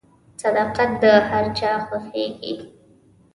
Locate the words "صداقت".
0.41-0.89